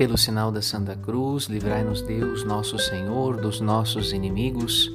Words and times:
Pelo 0.00 0.16
sinal 0.16 0.50
da 0.50 0.62
Santa 0.62 0.96
Cruz, 0.96 1.44
livrai-nos 1.44 2.00
Deus, 2.00 2.42
nosso 2.42 2.78
Senhor, 2.78 3.36
dos 3.38 3.60
nossos 3.60 4.14
inimigos. 4.14 4.90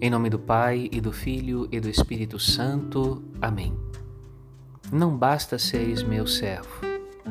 Em 0.00 0.08
nome 0.08 0.30
do 0.30 0.38
Pai, 0.38 0.88
e 0.92 1.00
do 1.00 1.10
Filho, 1.10 1.68
e 1.72 1.80
do 1.80 1.88
Espírito 1.88 2.38
Santo. 2.38 3.20
Amém. 3.42 3.76
Não 4.92 5.18
basta 5.18 5.58
seres 5.58 6.04
meu 6.04 6.24
servo, 6.24 6.68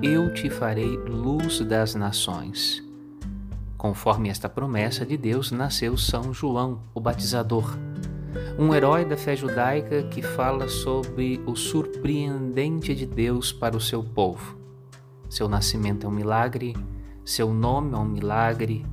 eu 0.01 0.33
te 0.33 0.49
farei 0.49 0.97
luz 0.97 1.61
das 1.61 1.95
nações. 1.95 2.83
Conforme 3.77 4.27
esta 4.27 4.49
promessa 4.49 5.05
de 5.05 5.15
Deus, 5.15 5.49
nasceu 5.49 5.95
São 5.95 6.33
João, 6.33 6.81
o 6.93 6.99
batizador, 6.99 7.73
um 8.59 8.75
herói 8.75 9.05
da 9.05 9.15
fé 9.15 9.33
judaica 9.33 10.03
que 10.03 10.21
fala 10.21 10.67
sobre 10.67 11.41
o 11.45 11.55
surpreendente 11.55 12.93
de 12.93 13.05
Deus 13.05 13.53
para 13.53 13.77
o 13.77 13.81
seu 13.81 14.03
povo. 14.03 14.57
Seu 15.29 15.47
nascimento 15.47 16.05
é 16.05 16.09
um 16.09 16.11
milagre, 16.11 16.75
seu 17.25 17.53
nome 17.53 17.93
é 17.93 17.97
um 17.97 18.05
milagre, 18.05 18.85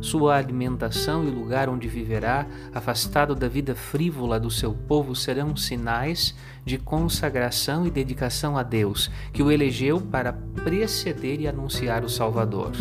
sua 0.00 0.36
alimentação 0.36 1.24
e 1.24 1.30
lugar 1.30 1.68
onde 1.68 1.88
viverá, 1.88 2.46
afastado 2.74 3.34
da 3.34 3.48
vida 3.48 3.74
frívola 3.74 4.38
do 4.38 4.50
seu 4.50 4.72
povo, 4.72 5.14
serão 5.14 5.56
sinais 5.56 6.34
de 6.64 6.78
consagração 6.78 7.86
e 7.86 7.90
dedicação 7.90 8.56
a 8.56 8.62
Deus, 8.62 9.10
que 9.32 9.42
o 9.42 9.50
elegeu 9.50 10.00
para 10.00 10.32
preceder 10.32 11.40
e 11.40 11.48
anunciar 11.48 12.04
o 12.04 12.08
Salvador. 12.08 12.72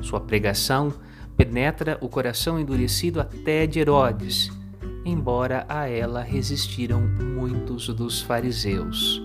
Sua 0.00 0.20
pregação 0.20 0.92
penetra 1.36 1.96
o 2.00 2.08
coração 2.08 2.58
endurecido 2.58 3.20
até 3.20 3.66
de 3.66 3.78
Herodes, 3.80 4.50
embora 5.04 5.64
a 5.68 5.88
ela 5.88 6.22
resistiram 6.22 7.00
muitos 7.00 7.86
dos 7.88 8.20
fariseus. 8.20 9.22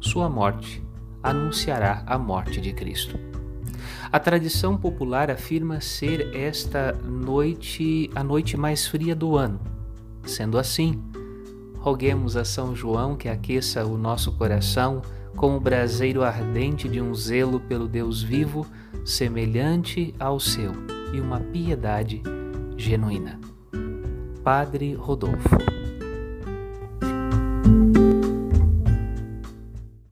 Sua 0.00 0.28
morte 0.28 0.82
anunciará 1.22 2.02
a 2.06 2.18
morte 2.18 2.60
de 2.60 2.72
Cristo. 2.72 3.33
A 4.14 4.20
tradição 4.20 4.76
popular 4.76 5.28
afirma 5.28 5.80
ser 5.80 6.36
esta 6.36 6.92
noite 7.02 8.08
a 8.14 8.22
noite 8.22 8.56
mais 8.56 8.86
fria 8.86 9.12
do 9.12 9.36
ano. 9.36 9.58
Sendo 10.24 10.56
assim, 10.56 11.02
roguemos 11.80 12.36
a 12.36 12.44
São 12.44 12.76
João 12.76 13.16
que 13.16 13.28
aqueça 13.28 13.84
o 13.84 13.98
nosso 13.98 14.30
coração 14.30 15.02
com 15.34 15.56
o 15.56 15.60
braseiro 15.60 16.22
ardente 16.22 16.88
de 16.88 17.00
um 17.00 17.12
zelo 17.12 17.58
pelo 17.58 17.88
Deus 17.88 18.22
vivo, 18.22 18.64
semelhante 19.04 20.14
ao 20.16 20.38
seu, 20.38 20.70
e 21.12 21.20
uma 21.20 21.40
piedade 21.40 22.22
genuína. 22.76 23.40
Padre 24.44 24.94
Rodolfo 24.94 25.58